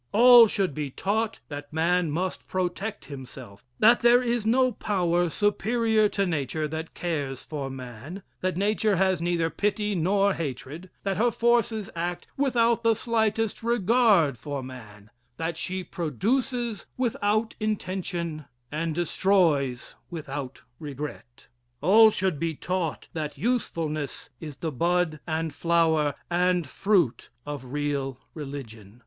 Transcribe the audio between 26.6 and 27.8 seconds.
fruit of